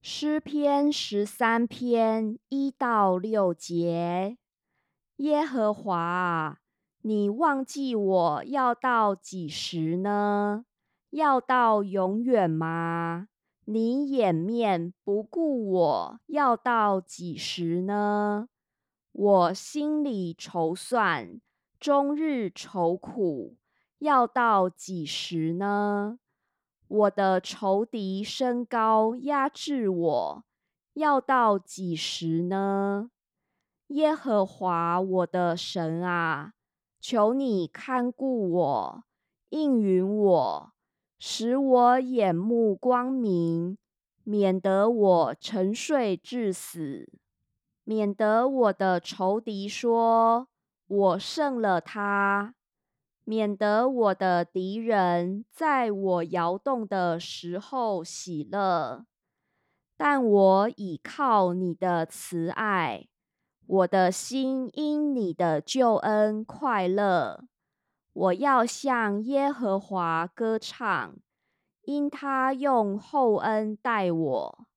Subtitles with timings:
[0.00, 4.38] 诗篇十三篇一到六节：
[5.16, 6.58] 耶和华啊，
[7.02, 10.64] 你忘记我要到几时呢？
[11.10, 13.26] 要到永远吗？
[13.64, 18.48] 你掩面不顾我要到几时呢？
[19.10, 21.40] 我心里愁算，
[21.80, 23.56] 终日愁苦，
[23.98, 26.20] 要到几时呢？
[26.88, 30.44] 我的仇敌升高压制我，
[30.94, 33.10] 要到几时呢？
[33.88, 36.54] 耶和华我的神啊，
[36.98, 39.04] 求你看顾我，
[39.50, 40.72] 应允我，
[41.18, 43.76] 使我眼目光明，
[44.24, 47.12] 免得我沉睡至死，
[47.84, 50.48] 免得我的仇敌说
[50.86, 52.54] 我胜了他。
[53.28, 59.04] 免得我的敌人在我摇动的时候喜乐，
[59.98, 63.06] 但我倚靠你的慈爱，
[63.66, 67.44] 我的心因你的救恩快乐。
[68.14, 71.14] 我要向耶和华歌唱，
[71.82, 74.67] 因他用厚恩待我。